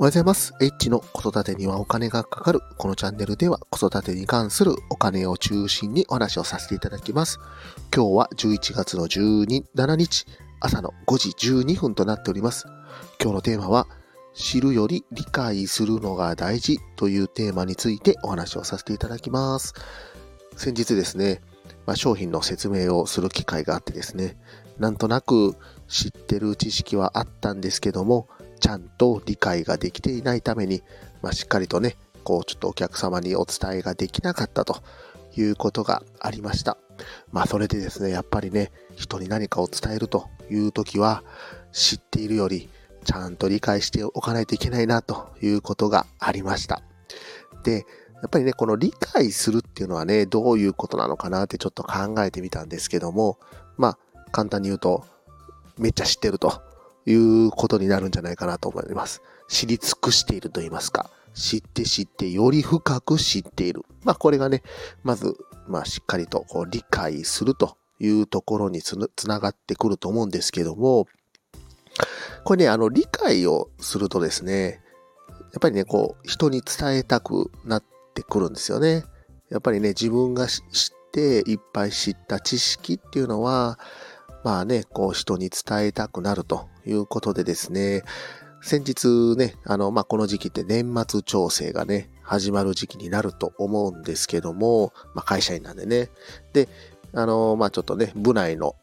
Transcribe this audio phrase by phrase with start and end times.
[0.00, 0.54] おはようございます。
[0.60, 2.60] H の子育てにはお金がかかる。
[2.76, 7.40] このチャンネルでは子育てに関するお金を中心にお話をさせていただきます。
[7.92, 10.24] 今日は11月の17日、
[10.60, 12.66] 朝の5時12分となっております。
[13.20, 13.88] 今日のテーマは、
[14.34, 19.74] 知るより理解するのが大事というテーマについてお話をさせていただきます。
[20.56, 21.40] 先日ですね、
[21.86, 24.36] まあ、商品の説明をする機会があってですね、
[24.78, 25.56] なんとなく
[25.88, 30.82] 知ってる知識はあったんですけども、ちゃんと理解ができていないために、
[31.22, 34.82] まあ、しっかりとね、こう、ちょっとお客様にお伝えができなかったと
[35.36, 36.76] いうことがありました。
[37.32, 41.22] まあ、それでですね、やっぱりね、人に何かを伝えるという時は、
[41.72, 42.68] 知っているより、
[43.04, 46.82] ちゃんと理解しておかないといけないなということがありました。
[47.62, 47.86] で、
[48.20, 53.38] やっぱりね、この理解するっていうのはね、どういうことなのかなってちょっと考えてみたんですけども、
[53.76, 53.98] まあ、
[54.32, 55.06] 簡単に言うと、
[55.78, 56.60] めっちゃ知ってると
[57.10, 59.22] いうことになるんじゃないかなと思います。
[59.48, 61.10] 知り尽くしていると言いますか。
[61.34, 63.82] 知って知ってより深く知っている。
[64.04, 64.62] まあこれがね、
[65.02, 71.06] まず、まあしっかりとこう理解するというところにつながってくると思うんですけども、
[72.44, 74.80] これね、あの理解をするとですね、
[75.52, 77.84] やっぱりね、こう人に伝えたくなっ
[78.14, 79.04] てくるんですよね。
[79.50, 80.62] やっぱりね、自分が知っ
[81.12, 83.78] ていっぱい知った知識っていうのは、
[84.44, 88.02] まあね、こう人に伝えたくなるということでですね、
[88.60, 96.10] 先日ね、あの、まあ、この時期って年末調整がね、始まる時期になると思うんですけども、まあ、会社員なんでね。
[96.52, 96.68] で、
[97.14, 98.74] あの、まあ、ちょっとね、部内の、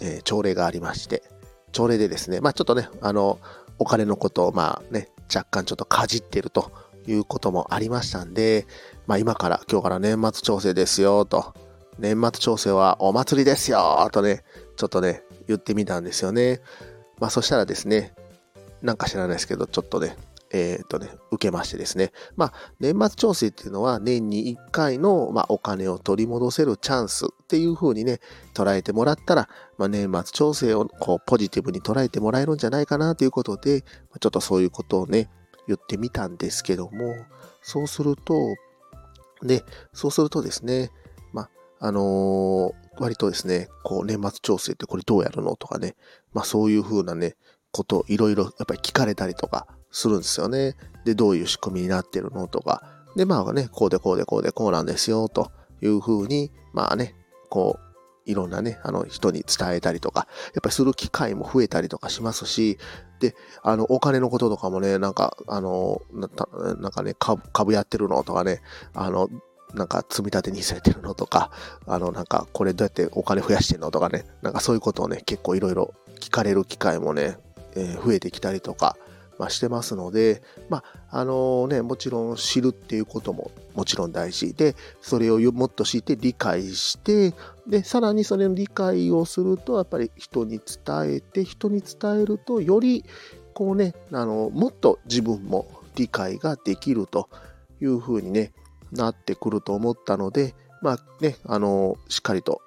[0.00, 1.22] えー、朝礼がありまして、
[1.70, 3.38] 朝礼でですね、まあ、ちょっとね、あの、
[3.78, 6.70] お金のことを、まあね、若干ちょっとかじってると
[7.06, 8.66] いうこともありましたんで、
[9.06, 11.54] まあ、今から、今日から年末調整ですよ、と。
[11.98, 14.42] 年末調整はお祭りですよ、とね、
[14.76, 16.60] ちょっとね、言ってみたんですよね。
[17.18, 18.14] まあそしたらですね、
[18.82, 20.16] なんか知らないですけど、ちょっとね、
[20.52, 22.12] えっ、とね、受けましてですね。
[22.36, 28.20] まあ、年末調整っていうのは年に1回の、まあ、お金を取り戻せるチャンスっていう風にね、
[28.54, 29.48] 捉えてもらったら、
[29.78, 35.30] まあ、年末調整をこうポジティブに捉えてもらえるんじゃないかなということで、ちょっとそういうことをね、
[35.66, 37.14] 言ってみたんですけども、
[37.62, 38.34] そうすると、
[39.42, 39.62] ね、
[39.94, 40.90] そうするとですね、
[41.32, 45.96] まあ、あのー、割とですね、こう年末調整ってこれどうやるのとかね、
[46.32, 47.36] まあそういう風なね、
[47.70, 50.76] こといろいろやっぱり聞かれたりとかするんですよね。
[51.04, 52.82] で、どういう仕組みになってるのとか。
[53.16, 57.14] で、まあね、こうでこうでこうでこうなんですよ、という風に、まあね、
[57.50, 57.92] こう、
[58.24, 62.78] いろんなね、あの人に伝えたりとか、やっぱりする機会も増えたりとかしますし、
[63.20, 66.26] で、あの、お金のこととかもね、なんか、あの、な
[66.88, 68.62] んかね、株株やってるのとかね、
[68.94, 69.28] あの、
[69.74, 71.50] なんか積み立てにされてるのとか、
[71.86, 77.36] あのなんかこれどうやってお金増やしてんのとかね、なんかそういうことをね、結構いろいろ聞かれる機会もね、
[77.74, 78.96] えー、増えてきたりとか、
[79.38, 84.54] まあ、してますので、まあ、あのね、もちろん知るっていうことももちろん大事。
[84.54, 87.34] で、それをもっと知って理解して、
[87.66, 93.04] で、さらにそれの理解をすると、やっぱり人に伝えて、人に伝えると、より、
[93.54, 95.66] こうね、あの、もっと自分も
[95.96, 97.28] 理解ができると
[97.80, 98.52] いうふうにね、
[98.92, 102.62] なってくると思ったので、まあね、あの、しっかりと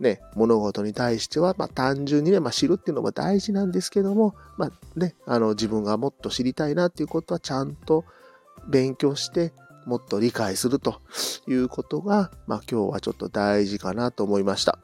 [0.00, 8.04] ね、物事に対しては、まあ、単純にね、まあ、知るっていうのも大事なんですけども、まあね、あの自分がもっと知りたいなっていうことはちゃんと
[8.66, 9.52] 勉強して、
[9.86, 11.00] もっと理解すると
[11.46, 14.78] いうことが、まあ、今日はちょっと大事かなと思いました。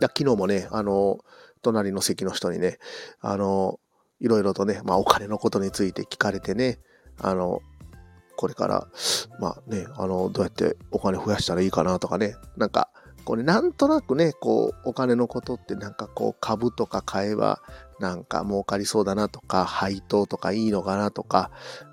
[0.00, 1.24] 昨日もね、あの、
[1.62, 2.78] 隣の席の人にね、
[3.20, 3.78] あの、
[4.20, 6.80] いろいろとね、まあ、お金のことについて聞かれてね、
[7.18, 7.60] あの、
[8.36, 8.88] これから、
[9.40, 12.90] まあね、あの、どうやってお金増やしたらいいかなとかね、なんか、
[13.24, 17.60] これなんとなくね、こう、お金のことってなんかこう、株とか買えば、
[18.00, 21.50] なんか儲かりそうだなとか、配当とかいいのかなとか、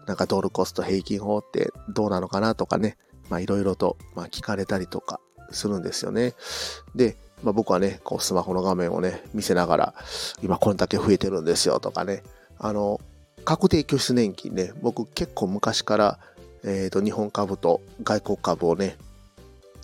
[0.08, 2.98] なんかドルコスト平均法ってどうなのかなとかね、
[3.30, 5.22] まあいろいろと、まあ、聞かれたりとか
[5.52, 6.34] するんですよね。
[6.96, 9.96] で、まあ、僕はね、こうスマホの画面をね、見せながら、
[10.44, 12.24] 今こんだけ増えてるんですよとかね、
[12.58, 13.00] あの、
[13.46, 16.20] 確定拠出年金ね、僕結構昔から
[16.64, 18.98] えー、と、日本株と外国株をね、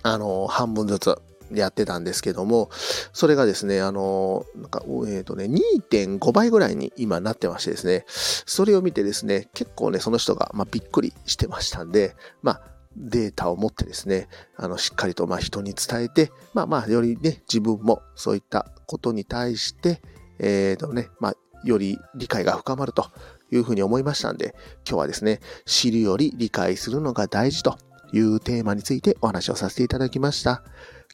[0.03, 1.15] あの、半分ずつ
[1.51, 2.69] やってたんですけども、
[3.13, 12.61] それがですね、あの、なんか、えっ、ー、とね、2.5倍ぐらいに今なってましてですね、それを見てですね、結構ね、その人が、まあ、びっくりしてましたんで、まあ、
[12.95, 20.01] データを持ってですね、あの、しっかりと、まあ、人に伝えて、まあまあ、よりね、自分もそういったことに対して、
[20.39, 21.33] えっ、ー、とね、まあ、
[21.63, 23.07] より理解が深まると
[23.51, 24.55] いうふうに思いましたんで、
[24.87, 27.77] 今日はですね、知るより理解するのが大事と
[28.13, 30.63] いうテーマについてお話をさせていただきました。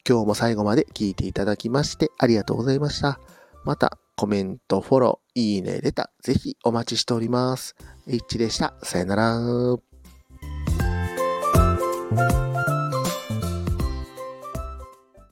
[0.08, 3.18] 今日も最後まで聞いていただきましてありがとうございました。
[3.64, 7.74] またコメント、フォローいいね、レタ、ぜひお待ちしております。
[8.06, 8.74] イッチでした。
[8.82, 9.93] さよなら。